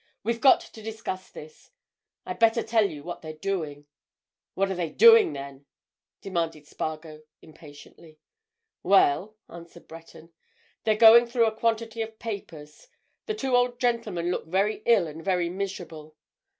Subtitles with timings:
[0.23, 1.69] "We've got to discuss this.
[2.25, 3.85] I'd better tell you what they're doing."
[4.55, 5.67] "What are they doing, then?"
[6.21, 8.17] demanded Spargo impatiently.
[8.81, 10.33] "Well," answered Breton.
[10.85, 12.87] "They're going through a quantity of papers.
[13.27, 16.15] The two old gentlemen look very ill and very miserable.